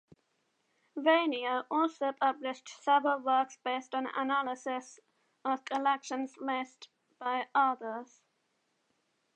Vainio 0.97 1.65
also 1.69 2.11
published 2.11 2.69
several 2.81 3.19
works 3.19 3.59
based 3.63 3.93
on 3.93 4.07
analysis 4.17 4.99
of 5.45 5.63
collections 5.63 6.33
made 6.41 6.87
by 7.19 7.47
others. 7.53 8.23